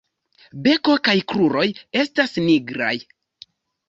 [0.67, 1.65] Beko kaj kruroj
[2.05, 2.95] estas nigraj.